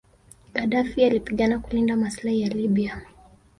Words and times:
Gadaffi 0.53 1.03
alipigana 1.05 1.59
kulinda 1.59 1.95
maslahi 1.95 2.41
ya 2.41 2.49
Libya 2.49 3.01